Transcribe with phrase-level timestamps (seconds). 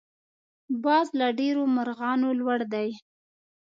[0.83, 2.89] باز له ډېرو مرغانو لوړ دی